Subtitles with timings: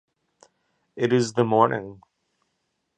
[0.95, 2.01] It is the morning.